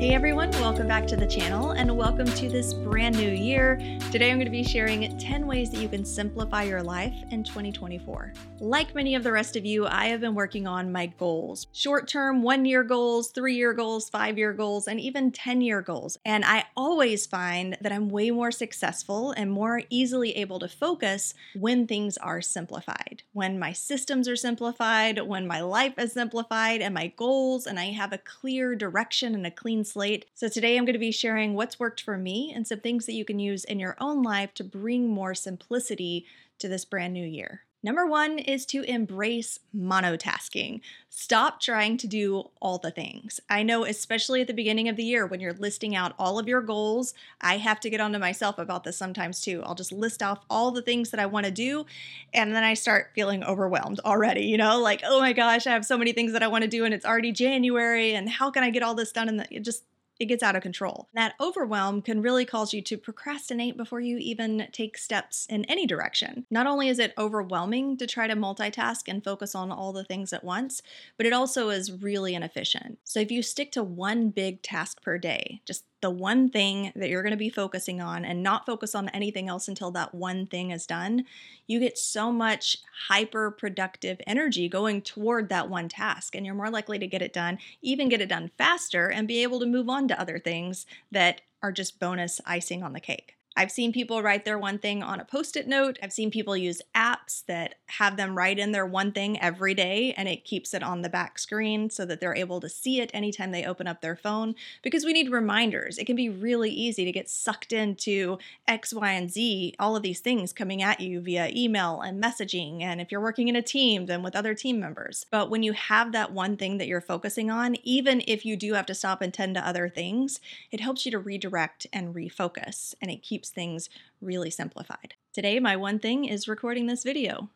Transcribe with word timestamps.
Hey 0.00 0.14
everyone, 0.14 0.50
welcome 0.52 0.88
back 0.88 1.06
to 1.08 1.16
the 1.16 1.26
channel 1.26 1.72
and 1.72 1.94
welcome 1.94 2.24
to 2.24 2.48
this 2.48 2.72
brand 2.72 3.18
new 3.18 3.28
year. 3.30 3.76
Today 4.10 4.30
I'm 4.30 4.38
going 4.38 4.46
to 4.46 4.50
be 4.50 4.64
sharing 4.64 5.18
10 5.18 5.46
ways 5.46 5.70
that 5.70 5.82
you 5.82 5.90
can 5.90 6.06
simplify 6.06 6.62
your 6.62 6.82
life 6.82 7.12
in 7.30 7.44
2024. 7.44 8.32
Like 8.60 8.94
many 8.94 9.14
of 9.14 9.22
the 9.22 9.30
rest 9.30 9.56
of 9.56 9.66
you, 9.66 9.86
I 9.86 10.06
have 10.06 10.22
been 10.22 10.34
working 10.34 10.66
on 10.66 10.90
my 10.90 11.04
goals 11.18 11.66
short 11.72 12.08
term, 12.08 12.42
one 12.42 12.64
year 12.64 12.82
goals, 12.82 13.30
three 13.30 13.56
year 13.56 13.74
goals, 13.74 14.08
five 14.08 14.38
year 14.38 14.54
goals, 14.54 14.88
and 14.88 14.98
even 14.98 15.32
10 15.32 15.60
year 15.60 15.82
goals. 15.82 16.16
And 16.24 16.46
I 16.46 16.64
always 16.78 17.26
find 17.26 17.76
that 17.82 17.92
I'm 17.92 18.08
way 18.08 18.30
more 18.30 18.50
successful 18.50 19.32
and 19.32 19.52
more 19.52 19.82
easily 19.90 20.34
able 20.34 20.60
to 20.60 20.68
focus 20.68 21.34
when 21.54 21.86
things 21.86 22.16
are 22.16 22.40
simplified, 22.40 23.22
when 23.34 23.58
my 23.58 23.74
systems 23.74 24.28
are 24.28 24.36
simplified, 24.36 25.20
when 25.20 25.46
my 25.46 25.60
life 25.60 25.98
is 25.98 26.14
simplified, 26.14 26.80
and 26.80 26.94
my 26.94 27.08
goals, 27.18 27.66
and 27.66 27.78
I 27.78 27.90
have 27.90 28.14
a 28.14 28.18
clear 28.18 28.74
direction 28.74 29.34
and 29.34 29.46
a 29.46 29.50
clean 29.50 29.84
slate. 29.90 30.26
So 30.34 30.48
today 30.48 30.76
I'm 30.76 30.84
going 30.84 30.94
to 30.94 30.98
be 30.98 31.12
sharing 31.12 31.54
what's 31.54 31.80
worked 31.80 32.02
for 32.02 32.16
me 32.16 32.52
and 32.54 32.66
some 32.66 32.80
things 32.80 33.06
that 33.06 33.14
you 33.14 33.24
can 33.24 33.38
use 33.38 33.64
in 33.64 33.78
your 33.78 33.96
own 34.00 34.22
life 34.22 34.54
to 34.54 34.64
bring 34.64 35.08
more 35.08 35.34
simplicity 35.34 36.26
to 36.58 36.68
this 36.68 36.84
brand 36.84 37.12
new 37.12 37.26
year. 37.26 37.62
Number 37.82 38.06
one 38.06 38.38
is 38.38 38.66
to 38.66 38.82
embrace 38.82 39.58
monotasking. 39.74 40.82
Stop 41.08 41.60
trying 41.60 41.96
to 41.96 42.06
do 42.06 42.50
all 42.60 42.76
the 42.76 42.90
things. 42.90 43.40
I 43.48 43.62
know, 43.62 43.84
especially 43.84 44.42
at 44.42 44.46
the 44.48 44.52
beginning 44.54 44.88
of 44.88 44.96
the 44.96 45.02
year 45.02 45.26
when 45.26 45.40
you're 45.40 45.54
listing 45.54 45.96
out 45.96 46.12
all 46.18 46.38
of 46.38 46.46
your 46.46 46.60
goals, 46.60 47.14
I 47.40 47.56
have 47.56 47.80
to 47.80 47.90
get 47.90 48.00
onto 48.00 48.18
myself 48.18 48.58
about 48.58 48.84
this 48.84 48.98
sometimes 48.98 49.40
too. 49.40 49.62
I'll 49.64 49.74
just 49.74 49.92
list 49.92 50.22
off 50.22 50.44
all 50.50 50.70
the 50.72 50.82
things 50.82 51.10
that 51.10 51.20
I 51.20 51.26
want 51.26 51.46
to 51.46 51.52
do, 51.52 51.86
and 52.34 52.54
then 52.54 52.64
I 52.64 52.74
start 52.74 53.12
feeling 53.14 53.42
overwhelmed 53.42 54.00
already, 54.04 54.42
you 54.42 54.58
know, 54.58 54.78
like, 54.78 55.00
oh 55.04 55.20
my 55.20 55.32
gosh, 55.32 55.66
I 55.66 55.70
have 55.70 55.86
so 55.86 55.96
many 55.96 56.12
things 56.12 56.32
that 56.32 56.42
I 56.42 56.48
want 56.48 56.62
to 56.62 56.68
do, 56.68 56.84
and 56.84 56.92
it's 56.92 57.06
already 57.06 57.32
January, 57.32 58.14
and 58.14 58.28
how 58.28 58.50
can 58.50 58.62
I 58.62 58.70
get 58.70 58.82
all 58.82 58.94
this 58.94 59.10
done? 59.10 59.28
And 59.28 59.64
just 59.64 59.84
it 60.20 60.26
gets 60.26 60.42
out 60.42 60.54
of 60.54 60.62
control. 60.62 61.08
That 61.14 61.34
overwhelm 61.40 62.02
can 62.02 62.22
really 62.22 62.44
cause 62.44 62.74
you 62.74 62.82
to 62.82 62.98
procrastinate 62.98 63.76
before 63.76 64.00
you 64.00 64.18
even 64.18 64.68
take 64.70 64.98
steps 64.98 65.46
in 65.48 65.64
any 65.64 65.86
direction. 65.86 66.46
Not 66.50 66.66
only 66.66 66.88
is 66.88 66.98
it 66.98 67.14
overwhelming 67.18 67.96
to 67.96 68.06
try 68.06 68.26
to 68.26 68.36
multitask 68.36 69.08
and 69.08 69.24
focus 69.24 69.54
on 69.54 69.72
all 69.72 69.92
the 69.92 70.04
things 70.04 70.32
at 70.32 70.44
once, 70.44 70.82
but 71.16 71.26
it 71.26 71.32
also 71.32 71.70
is 71.70 72.02
really 72.02 72.34
inefficient. 72.34 72.98
So 73.02 73.18
if 73.18 73.30
you 73.30 73.42
stick 73.42 73.72
to 73.72 73.82
one 73.82 74.28
big 74.28 74.62
task 74.62 75.02
per 75.02 75.16
day, 75.16 75.62
just 75.64 75.84
the 76.00 76.10
one 76.10 76.48
thing 76.48 76.92
that 76.96 77.08
you're 77.08 77.22
going 77.22 77.30
to 77.32 77.36
be 77.36 77.50
focusing 77.50 78.00
on 78.00 78.24
and 78.24 78.42
not 78.42 78.66
focus 78.66 78.94
on 78.94 79.08
anything 79.10 79.48
else 79.48 79.68
until 79.68 79.90
that 79.90 80.14
one 80.14 80.46
thing 80.46 80.70
is 80.70 80.86
done, 80.86 81.24
you 81.66 81.80
get 81.80 81.98
so 81.98 82.32
much 82.32 82.78
hyper 83.08 83.50
productive 83.50 84.20
energy 84.26 84.68
going 84.68 85.02
toward 85.02 85.48
that 85.48 85.68
one 85.68 85.88
task. 85.88 86.34
And 86.34 86.46
you're 86.46 86.54
more 86.54 86.70
likely 86.70 86.98
to 86.98 87.06
get 87.06 87.22
it 87.22 87.32
done, 87.32 87.58
even 87.82 88.08
get 88.08 88.20
it 88.20 88.28
done 88.28 88.50
faster, 88.56 89.08
and 89.08 89.28
be 89.28 89.42
able 89.42 89.60
to 89.60 89.66
move 89.66 89.88
on 89.88 90.08
to 90.08 90.20
other 90.20 90.38
things 90.38 90.86
that 91.10 91.42
are 91.62 91.72
just 91.72 92.00
bonus 92.00 92.40
icing 92.46 92.82
on 92.82 92.92
the 92.92 93.00
cake. 93.00 93.36
I've 93.56 93.72
seen 93.72 93.92
people 93.92 94.22
write 94.22 94.44
their 94.44 94.58
one 94.58 94.78
thing 94.78 95.02
on 95.02 95.18
a 95.18 95.24
post 95.24 95.56
it 95.56 95.66
note. 95.66 95.98
I've 96.02 96.12
seen 96.12 96.30
people 96.30 96.56
use 96.56 96.80
apps 96.94 97.44
that 97.46 97.74
have 97.88 98.16
them 98.16 98.36
write 98.36 98.58
in 98.60 98.72
their 98.72 98.86
one 98.86 99.10
thing 99.10 99.40
every 99.40 99.74
day 99.74 100.14
and 100.16 100.28
it 100.28 100.44
keeps 100.44 100.72
it 100.72 100.82
on 100.82 101.02
the 101.02 101.08
back 101.08 101.38
screen 101.38 101.90
so 101.90 102.06
that 102.06 102.20
they're 102.20 102.34
able 102.34 102.60
to 102.60 102.68
see 102.68 103.00
it 103.00 103.10
anytime 103.12 103.50
they 103.50 103.64
open 103.64 103.88
up 103.88 104.00
their 104.00 104.14
phone 104.14 104.54
because 104.82 105.04
we 105.04 105.12
need 105.12 105.30
reminders. 105.30 105.98
It 105.98 106.06
can 106.06 106.14
be 106.14 106.28
really 106.28 106.70
easy 106.70 107.04
to 107.04 107.12
get 107.12 107.28
sucked 107.28 107.72
into 107.72 108.38
X, 108.68 108.94
Y, 108.94 109.10
and 109.10 109.30
Z, 109.30 109.74
all 109.80 109.96
of 109.96 110.02
these 110.02 110.20
things 110.20 110.52
coming 110.52 110.80
at 110.80 111.00
you 111.00 111.20
via 111.20 111.50
email 111.54 112.00
and 112.00 112.22
messaging. 112.22 112.82
And 112.82 113.00
if 113.00 113.10
you're 113.10 113.20
working 113.20 113.48
in 113.48 113.56
a 113.56 113.62
team, 113.62 114.06
then 114.06 114.22
with 114.22 114.36
other 114.36 114.54
team 114.54 114.78
members. 114.78 115.26
But 115.30 115.50
when 115.50 115.64
you 115.64 115.72
have 115.72 116.12
that 116.12 116.32
one 116.32 116.56
thing 116.56 116.78
that 116.78 116.86
you're 116.86 117.00
focusing 117.00 117.50
on, 117.50 117.76
even 117.82 118.22
if 118.28 118.46
you 118.46 118.56
do 118.56 118.74
have 118.74 118.86
to 118.86 118.94
stop 118.94 119.20
and 119.20 119.34
tend 119.34 119.56
to 119.56 119.66
other 119.66 119.88
things, 119.88 120.40
it 120.70 120.80
helps 120.80 121.04
you 121.04 121.10
to 121.10 121.18
redirect 121.18 121.88
and 121.92 122.14
refocus 122.14 122.94
and 123.00 123.10
it 123.10 123.22
keeps 123.22 123.39
keeps 123.40 123.48
things 123.48 123.88
really 124.20 124.50
simplified. 124.50 125.14
Today, 125.32 125.58
my 125.60 125.74
one 125.74 125.98
thing 125.98 126.26
is 126.26 126.46
recording 126.46 126.86
this 126.86 127.02
video. 127.02 127.48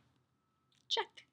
Check. 0.89 1.27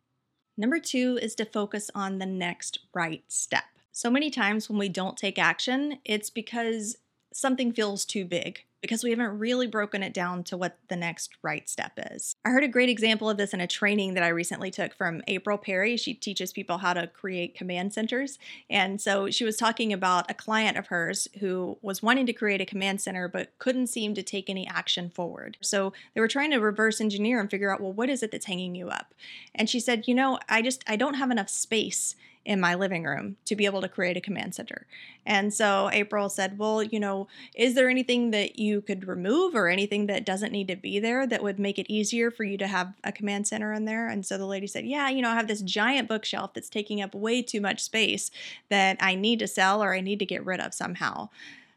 Number 0.57 0.77
two 0.77 1.17
is 1.21 1.35
to 1.35 1.45
focus 1.45 1.89
on 1.95 2.19
the 2.19 2.25
next 2.25 2.79
right 2.93 3.23
step. 3.29 3.63
So 3.93 4.11
many 4.11 4.29
times 4.29 4.67
when 4.67 4.77
we 4.77 4.89
don't 4.89 5.15
take 5.15 5.39
action, 5.39 5.99
it's 6.03 6.29
because 6.29 6.97
something 7.31 7.71
feels 7.71 8.03
too 8.03 8.25
big 8.25 8.65
because 8.81 9.03
we 9.03 9.11
haven't 9.11 9.37
really 9.37 9.67
broken 9.67 10.01
it 10.01 10.13
down 10.13 10.43
to 10.45 10.57
what 10.57 10.77
the 10.87 10.95
next 10.95 11.31
right 11.41 11.69
step 11.69 11.93
is. 12.11 12.35
I 12.43 12.49
heard 12.49 12.63
a 12.63 12.67
great 12.67 12.89
example 12.89 13.29
of 13.29 13.37
this 13.37 13.53
in 13.53 13.61
a 13.61 13.67
training 13.67 14.15
that 14.15 14.23
I 14.23 14.29
recently 14.29 14.71
took 14.71 14.93
from 14.95 15.21
April 15.27 15.57
Perry. 15.57 15.97
She 15.97 16.13
teaches 16.13 16.51
people 16.51 16.79
how 16.79 16.93
to 16.93 17.07
create 17.07 17.55
command 17.55 17.93
centers. 17.93 18.39
And 18.69 18.99
so 18.99 19.29
she 19.29 19.43
was 19.43 19.57
talking 19.57 19.93
about 19.93 20.29
a 20.29 20.33
client 20.33 20.77
of 20.77 20.87
hers 20.87 21.27
who 21.39 21.77
was 21.81 22.01
wanting 22.01 22.25
to 22.25 22.33
create 22.33 22.61
a 22.61 22.65
command 22.65 23.01
center 23.01 23.27
but 23.27 23.57
couldn't 23.59 23.87
seem 23.87 24.15
to 24.15 24.23
take 24.23 24.49
any 24.49 24.67
action 24.67 25.09
forward. 25.09 25.57
So 25.61 25.93
they 26.13 26.21
were 26.21 26.27
trying 26.27 26.51
to 26.51 26.57
reverse 26.57 26.99
engineer 26.99 27.39
and 27.39 27.49
figure 27.49 27.71
out, 27.71 27.81
well, 27.81 27.93
what 27.93 28.09
is 28.09 28.23
it 28.23 28.31
that's 28.31 28.45
hanging 28.45 28.75
you 28.75 28.89
up? 28.89 29.13
And 29.53 29.69
she 29.69 29.79
said, 29.79 30.07
you 30.07 30.15
know, 30.15 30.39
I 30.49 30.61
just 30.61 30.83
I 30.87 30.95
don't 30.95 31.15
have 31.15 31.31
enough 31.31 31.49
space 31.49 32.15
in 32.45 32.59
my 32.59 32.73
living 32.75 33.03
room 33.03 33.37
to 33.45 33.55
be 33.55 33.65
able 33.65 33.81
to 33.81 33.87
create 33.87 34.17
a 34.17 34.21
command 34.21 34.55
center. 34.55 34.87
And 35.25 35.53
so 35.53 35.89
April 35.93 36.27
said, 36.29 36.57
Well, 36.57 36.81
you 36.81 36.99
know, 36.99 37.27
is 37.55 37.75
there 37.75 37.89
anything 37.89 38.31
that 38.31 38.57
you 38.57 38.81
could 38.81 39.07
remove 39.07 39.55
or 39.55 39.67
anything 39.67 40.07
that 40.07 40.25
doesn't 40.25 40.51
need 40.51 40.67
to 40.69 40.75
be 40.75 40.99
there 40.99 41.27
that 41.27 41.43
would 41.43 41.59
make 41.59 41.77
it 41.77 41.91
easier 41.91 42.31
for 42.31 42.43
you 42.43 42.57
to 42.57 42.67
have 42.67 42.93
a 43.03 43.11
command 43.11 43.47
center 43.47 43.71
in 43.73 43.85
there? 43.85 44.07
And 44.07 44.25
so 44.25 44.37
the 44.37 44.47
lady 44.47 44.67
said, 44.67 44.85
Yeah, 44.85 45.09
you 45.09 45.21
know, 45.21 45.29
I 45.29 45.35
have 45.35 45.47
this 45.47 45.61
giant 45.61 46.07
bookshelf 46.07 46.53
that's 46.53 46.69
taking 46.69 47.01
up 47.01 47.13
way 47.13 47.41
too 47.41 47.61
much 47.61 47.81
space 47.81 48.31
that 48.69 48.97
I 48.99 49.15
need 49.15 49.39
to 49.39 49.47
sell 49.47 49.83
or 49.83 49.93
I 49.93 50.01
need 50.01 50.19
to 50.19 50.25
get 50.25 50.45
rid 50.45 50.59
of 50.59 50.73
somehow. 50.73 51.29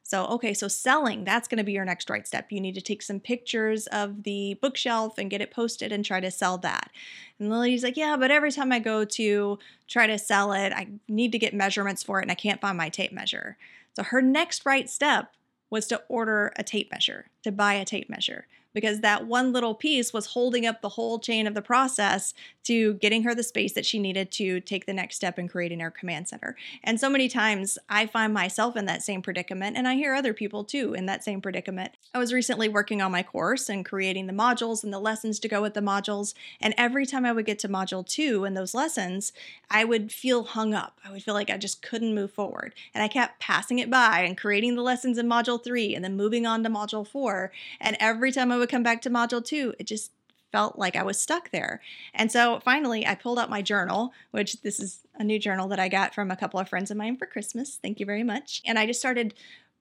So, 0.06 0.26
okay, 0.26 0.52
so 0.52 0.68
selling, 0.68 1.24
that's 1.24 1.48
going 1.48 1.58
to 1.58 1.64
be 1.64 1.72
your 1.72 1.86
next 1.86 2.10
right 2.10 2.26
step. 2.26 2.52
You 2.52 2.60
need 2.60 2.74
to 2.74 2.82
take 2.82 3.00
some 3.00 3.20
pictures 3.20 3.86
of 3.86 4.22
the 4.24 4.58
bookshelf 4.60 5.16
and 5.16 5.30
get 5.30 5.40
it 5.40 5.50
posted 5.50 5.92
and 5.92 6.04
try 6.04 6.20
to 6.20 6.30
sell 6.30 6.58
that. 6.58 6.90
And 7.38 7.50
Lily's 7.50 7.82
like, 7.82 7.96
yeah, 7.96 8.16
but 8.18 8.30
every 8.30 8.52
time 8.52 8.70
I 8.70 8.80
go 8.80 9.06
to 9.06 9.58
try 9.88 10.06
to 10.06 10.18
sell 10.18 10.52
it, 10.52 10.74
I 10.74 10.88
need 11.08 11.32
to 11.32 11.38
get 11.38 11.54
measurements 11.54 12.02
for 12.02 12.18
it 12.20 12.22
and 12.22 12.30
I 12.30 12.34
can't 12.36 12.60
find 12.60 12.76
my 12.76 12.90
tape 12.90 13.12
measure. 13.12 13.56
So, 13.96 14.02
her 14.02 14.20
next 14.20 14.66
right 14.66 14.90
step 14.90 15.32
was 15.70 15.86
to 15.86 16.02
order 16.08 16.52
a 16.56 16.62
tape 16.62 16.92
measure, 16.92 17.30
to 17.42 17.50
buy 17.50 17.74
a 17.74 17.86
tape 17.86 18.10
measure 18.10 18.46
because 18.74 19.00
that 19.00 19.26
one 19.26 19.52
little 19.52 19.74
piece 19.74 20.12
was 20.12 20.26
holding 20.26 20.66
up 20.66 20.82
the 20.82 20.90
whole 20.90 21.18
chain 21.18 21.46
of 21.46 21.54
the 21.54 21.62
process 21.62 22.34
to 22.64 22.94
getting 22.94 23.22
her 23.22 23.34
the 23.34 23.42
space 23.42 23.72
that 23.74 23.86
she 23.86 23.98
needed 23.98 24.30
to 24.32 24.60
take 24.60 24.86
the 24.86 24.92
next 24.92 25.16
step 25.16 25.38
in 25.38 25.48
creating 25.48 25.80
her 25.80 25.90
command 25.90 26.28
center. 26.28 26.56
And 26.82 26.98
so 26.98 27.08
many 27.08 27.28
times 27.28 27.78
I 27.88 28.06
find 28.06 28.32
myself 28.34 28.76
in 28.76 28.86
that 28.86 29.02
same 29.02 29.22
predicament, 29.22 29.76
and 29.76 29.86
I 29.86 29.94
hear 29.94 30.14
other 30.14 30.34
people 30.34 30.64
too 30.64 30.94
in 30.94 31.06
that 31.06 31.22
same 31.22 31.40
predicament. 31.40 31.92
I 32.14 32.18
was 32.18 32.32
recently 32.32 32.68
working 32.68 33.00
on 33.00 33.12
my 33.12 33.22
course 33.22 33.68
and 33.68 33.84
creating 33.84 34.26
the 34.26 34.32
modules 34.32 34.82
and 34.82 34.92
the 34.92 34.98
lessons 34.98 35.38
to 35.40 35.48
go 35.48 35.62
with 35.62 35.74
the 35.74 35.80
modules. 35.80 36.34
And 36.60 36.74
every 36.76 37.06
time 37.06 37.24
I 37.24 37.32
would 37.32 37.46
get 37.46 37.58
to 37.60 37.68
module 37.68 38.06
two 38.06 38.44
and 38.44 38.56
those 38.56 38.74
lessons, 38.74 39.32
I 39.70 39.84
would 39.84 40.10
feel 40.10 40.44
hung 40.44 40.74
up. 40.74 40.98
I 41.04 41.10
would 41.10 41.22
feel 41.22 41.34
like 41.34 41.50
I 41.50 41.58
just 41.58 41.82
couldn't 41.82 42.14
move 42.14 42.32
forward. 42.32 42.74
And 42.94 43.02
I 43.02 43.08
kept 43.08 43.40
passing 43.40 43.78
it 43.78 43.90
by 43.90 44.20
and 44.20 44.36
creating 44.36 44.74
the 44.74 44.82
lessons 44.82 45.18
in 45.18 45.26
module 45.28 45.62
three 45.62 45.94
and 45.94 46.04
then 46.04 46.16
moving 46.16 46.46
on 46.46 46.62
to 46.62 46.70
module 46.70 47.06
four. 47.06 47.52
And 47.80 47.96
every 48.00 48.32
time 48.32 48.50
I 48.50 48.56
would 48.56 48.63
come 48.66 48.82
back 48.82 49.02
to 49.02 49.10
module 49.10 49.44
two, 49.44 49.74
it 49.78 49.86
just 49.86 50.12
felt 50.52 50.78
like 50.78 50.94
I 50.94 51.02
was 51.02 51.20
stuck 51.20 51.50
there. 51.50 51.80
And 52.14 52.30
so 52.30 52.60
finally, 52.60 53.04
I 53.04 53.16
pulled 53.16 53.40
out 53.40 53.50
my 53.50 53.60
journal, 53.60 54.12
which 54.30 54.62
this 54.62 54.78
is 54.78 55.00
a 55.16 55.24
new 55.24 55.38
journal 55.38 55.66
that 55.68 55.80
I 55.80 55.88
got 55.88 56.14
from 56.14 56.30
a 56.30 56.36
couple 56.36 56.60
of 56.60 56.68
friends 56.68 56.92
of 56.92 56.96
mine 56.96 57.16
for 57.16 57.26
Christmas. 57.26 57.80
Thank 57.82 57.98
you 57.98 58.06
very 58.06 58.22
much. 58.22 58.62
And 58.64 58.78
I 58.78 58.86
just 58.86 59.00
started 59.00 59.34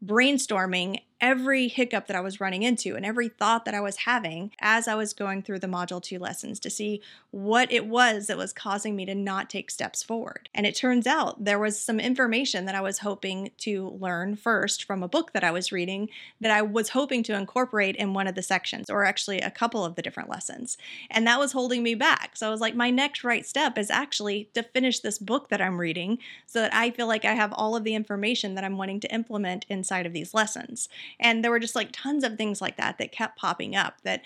brainstorming 0.04 1.00
every 1.24 1.70
hiccup 1.70 2.08
that 2.08 2.18
I 2.18 2.20
was 2.20 2.42
running 2.42 2.64
into 2.64 2.98
and 2.98 3.06
every 3.06 3.30
thought 3.30 3.64
that 3.64 3.74
I 3.74 3.80
was 3.80 3.96
having 3.96 4.52
as 4.60 4.90
I 4.90 4.96
was 4.96 5.14
going 5.14 5.42
through 5.42 5.60
the 5.60 5.68
Module 5.68 6.04
2 6.04 6.20
lessons 6.20 6.60
to 6.60 6.70
see 6.70 7.02
what 7.31 7.72
it 7.72 7.88
was 7.88 8.28
that 8.28 8.38
was 8.38 8.52
causing 8.52 8.94
me 8.94 9.06
to 9.06 9.16
not 9.16 9.50
take 9.50 9.72
steps 9.72 10.04
forward. 10.04 10.50
And 10.54 10.66
it 10.66 10.75
turns 10.75 11.08
out 11.08 11.46
there 11.46 11.58
was 11.58 11.80
some 11.80 11.98
information 11.98 12.66
that 12.66 12.75
I 12.75 12.81
was 12.81 13.00
hoping 13.00 13.52
to 13.60 13.98
learn 14.02 14.36
first 14.36 14.84
from 14.84 15.02
a 15.02 15.08
book 15.08 15.31
that 15.31 15.46
I 15.46 15.52
was 15.52 15.72
reading 15.72 16.10
that 16.42 16.52
I 16.52 16.62
was 16.62 16.90
hoping 16.90 17.24
to 17.24 17.38
incorporate 17.38 17.96
in 17.96 18.14
one 18.14 18.28
of 18.28 18.36
the 18.36 18.44
sections, 18.44 18.90
or 18.90 19.06
actually 19.06 19.40
a 19.40 19.50
couple 19.50 19.86
of 19.86 19.96
the 19.96 20.02
different 20.02 20.30
lessons. 20.30 20.78
And 21.10 21.25
that 21.25 21.40
was 21.40 21.54
holding 21.54 21.84
me 21.84 21.96
back. 21.96 22.36
So 22.36 22.48
I 22.48 22.50
was 22.50 22.60
like, 22.60 22.75
my 22.75 22.90
next 22.90 23.24
right 23.24 23.46
step 23.46 23.78
is 23.78 23.90
actually 23.90 24.50
to 24.56 24.62
finish 24.62 25.00
this 25.00 25.20
book 25.20 25.48
that 25.48 25.62
I'm 25.62 25.80
reading 25.80 26.18
so 26.48 26.60
that 26.60 26.74
I 26.74 26.92
feel 26.92 27.08
like 27.08 27.24
I 27.24 27.34
have 27.34 27.54
all 27.54 27.78
of 27.78 27.86
the 27.86 27.96
information 27.96 28.56
that 28.56 28.66
I'm 28.66 28.78
wanting 28.78 29.00
to 29.00 29.14
implement 29.14 29.66
inside 29.70 30.06
of 30.06 30.12
these 30.12 30.34
lessons. 30.34 30.90
And 31.19 31.44
there 31.44 31.51
were 31.51 31.60
just 31.60 31.75
like 31.75 31.89
tons 31.92 32.24
of 32.24 32.38
things 32.38 32.62
like 32.62 32.77
that 32.77 32.98
that 32.98 33.12
kept 33.12 33.38
popping 33.38 33.75
up 33.75 34.01
that 34.04 34.21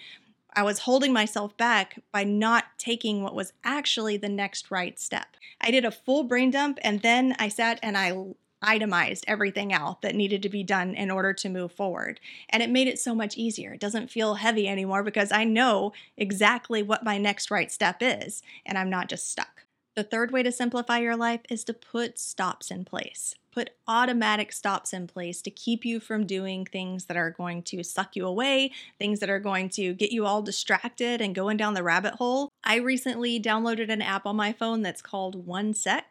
I 0.53 0.63
was 0.63 0.79
holding 0.79 1.13
myself 1.13 1.55
back 1.55 1.99
by 2.11 2.23
not 2.23 2.65
taking 2.77 3.21
what 3.21 3.35
was 3.35 3.53
actually 3.63 4.17
the 4.17 4.29
next 4.29 4.71
right 4.71 4.99
step. 4.99 5.27
I 5.61 5.71
did 5.71 5.85
a 5.85 5.91
full 5.91 6.23
brain 6.23 6.49
dump 6.49 6.79
and 6.81 7.01
then 7.01 7.35
I 7.37 7.47
sat 7.47 7.79
and 7.83 7.97
I 7.97 8.17
itemized 8.61 9.23
everything 9.27 9.71
out 9.71 10.01
that 10.01 10.15
needed 10.15 10.41
to 10.41 10.49
be 10.49 10.63
done 10.63 10.95
in 10.95 11.11
order 11.11 11.31
to 11.31 11.49
move 11.49 11.71
forward. 11.71 12.19
And 12.49 12.63
it 12.63 12.69
made 12.69 12.87
it 12.87 12.99
so 12.99 13.13
much 13.13 13.37
easier. 13.37 13.73
It 13.73 13.79
doesn't 13.79 14.09
feel 14.09 14.35
heavy 14.35 14.67
anymore 14.67 15.03
because 15.03 15.31
I 15.31 15.43
know 15.43 15.93
exactly 16.17 16.81
what 16.81 17.03
my 17.03 17.17
next 17.17 17.51
right 17.51 17.71
step 17.71 17.97
is 18.01 18.41
and 18.65 18.77
I'm 18.77 18.89
not 18.89 19.09
just 19.09 19.29
stuck. 19.29 19.63
The 19.95 20.03
third 20.03 20.31
way 20.31 20.43
to 20.43 20.51
simplify 20.51 20.99
your 20.99 21.15
life 21.15 21.41
is 21.49 21.63
to 21.65 21.73
put 21.73 22.19
stops 22.19 22.71
in 22.71 22.85
place. 22.85 23.35
Put 23.57 23.71
automatic 23.87 24.51
stops 24.51 24.93
in 24.93 25.07
place 25.07 25.41
to 25.41 25.49
keep 25.49 25.83
you 25.83 25.99
from 25.99 26.27
doing 26.27 26.63
things 26.63 27.05
that 27.05 27.17
are 27.17 27.31
going 27.31 27.63
to 27.63 27.81
suck 27.81 28.15
you 28.15 28.23
away, 28.23 28.71
things 28.99 29.19
that 29.19 29.31
are 29.31 29.39
going 29.39 29.69
to 29.69 29.95
get 29.95 30.11
you 30.11 30.27
all 30.27 30.43
distracted 30.43 31.21
and 31.21 31.33
going 31.33 31.57
down 31.57 31.73
the 31.73 31.81
rabbit 31.81 32.13
hole. 32.13 32.51
I 32.63 32.75
recently 32.75 33.39
downloaded 33.39 33.89
an 33.89 34.03
app 34.03 34.27
on 34.27 34.35
my 34.35 34.53
phone 34.53 34.83
that's 34.83 35.01
called 35.01 35.47
OneSec 35.47 36.03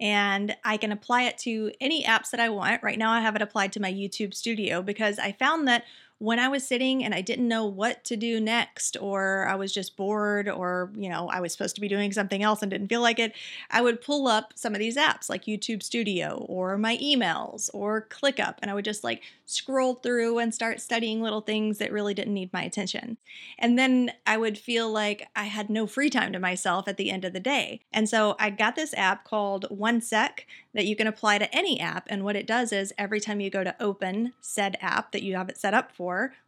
and 0.00 0.56
I 0.64 0.76
can 0.76 0.92
apply 0.92 1.24
it 1.24 1.36
to 1.38 1.72
any 1.80 2.04
apps 2.04 2.30
that 2.30 2.38
I 2.38 2.48
want. 2.48 2.84
Right 2.84 2.96
now, 2.96 3.10
I 3.10 3.20
have 3.20 3.34
it 3.34 3.42
applied 3.42 3.72
to 3.72 3.80
my 3.80 3.92
YouTube 3.92 4.32
studio 4.32 4.80
because 4.80 5.18
I 5.18 5.32
found 5.32 5.66
that 5.66 5.82
when 6.18 6.38
I 6.38 6.48
was 6.48 6.66
sitting 6.66 7.04
and 7.04 7.14
I 7.14 7.20
didn't 7.20 7.48
know 7.48 7.66
what 7.66 8.04
to 8.04 8.16
do 8.16 8.40
next, 8.40 8.96
or 9.00 9.46
I 9.46 9.56
was 9.56 9.72
just 9.72 9.96
bored, 9.96 10.48
or, 10.48 10.90
you 10.96 11.08
know, 11.08 11.28
I 11.28 11.40
was 11.40 11.52
supposed 11.52 11.74
to 11.74 11.80
be 11.80 11.88
doing 11.88 12.12
something 12.12 12.42
else 12.42 12.62
and 12.62 12.70
didn't 12.70 12.88
feel 12.88 13.02
like 13.02 13.18
it, 13.18 13.34
I 13.70 13.82
would 13.82 14.00
pull 14.00 14.28
up 14.28 14.52
some 14.54 14.74
of 14.74 14.78
these 14.78 14.96
apps 14.96 15.28
like 15.28 15.44
YouTube 15.44 15.82
Studio 15.82 16.46
or 16.48 16.78
my 16.78 16.96
emails 16.98 17.68
or 17.74 18.06
ClickUp, 18.08 18.56
and 18.62 18.70
I 18.70 18.74
would 18.74 18.84
just 18.84 19.04
like 19.04 19.22
scroll 19.46 19.96
through 19.96 20.38
and 20.38 20.54
start 20.54 20.80
studying 20.80 21.20
little 21.20 21.42
things 21.42 21.78
that 21.78 21.92
really 21.92 22.14
didn't 22.14 22.32
need 22.32 22.52
my 22.52 22.62
attention. 22.62 23.18
And 23.58 23.78
then 23.78 24.12
I 24.26 24.36
would 24.36 24.56
feel 24.56 24.90
like 24.90 25.28
I 25.36 25.44
had 25.44 25.68
no 25.68 25.86
free 25.86 26.08
time 26.08 26.32
to 26.32 26.38
myself 26.38 26.88
at 26.88 26.96
the 26.96 27.10
end 27.10 27.24
of 27.24 27.32
the 27.32 27.40
day. 27.40 27.80
And 27.92 28.08
so 28.08 28.36
I 28.38 28.50
got 28.50 28.76
this 28.76 28.94
app 28.94 29.24
called 29.24 29.66
OneSec 29.70 30.44
that 30.72 30.86
you 30.86 30.96
can 30.96 31.06
apply 31.06 31.38
to 31.38 31.54
any 31.54 31.78
app. 31.78 32.06
And 32.08 32.24
what 32.24 32.36
it 32.36 32.46
does 32.46 32.72
is 32.72 32.92
every 32.96 33.20
time 33.20 33.40
you 33.40 33.50
go 33.50 33.64
to 33.64 33.76
open 33.80 34.32
said 34.40 34.76
app 34.80 35.12
that 35.12 35.22
you 35.22 35.36
have 35.36 35.48
it 35.48 35.58
set 35.58 35.74
up 35.74 35.92
for, 35.92 36.03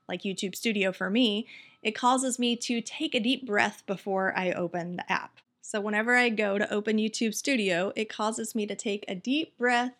like 0.08 0.23
YouTube 0.23 0.55
Studio 0.55 0.93
for 0.93 1.11
me, 1.11 1.47
it 1.82 1.93
causes 1.93 2.38
me 2.38 2.56
to 2.56 2.81
take 2.81 3.14
a 3.14 3.20
deep 3.20 3.47
breath 3.47 3.82
before 3.87 4.32
I 4.37 4.53
open 4.53 4.97
the 4.97 5.12
app. 5.12 5.41
So 5.62 5.81
whenever 5.81 6.14
I 6.17 6.29
go 6.29 6.58
to 6.58 6.73
open 6.73 6.97
YouTube 6.97 7.35
Studio, 7.35 7.93
it 7.97 8.08
causes 8.08 8.55
me 8.55 8.67
to 8.67 8.76
take 8.76 9.05
a 9.08 9.14
deep 9.14 9.56
breath 9.58 9.94